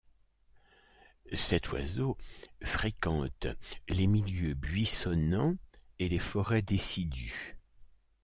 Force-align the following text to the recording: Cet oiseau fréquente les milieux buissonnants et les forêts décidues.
Cet 1.33 1.71
oiseau 1.73 2.17
fréquente 2.63 3.45
les 3.87 4.07
milieux 4.07 4.55
buissonnants 4.55 5.53
et 5.99 6.09
les 6.09 6.17
forêts 6.17 6.63
décidues. 6.63 7.55